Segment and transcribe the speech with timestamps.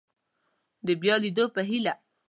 [0.85, 1.93] د بیا لیدو په هیله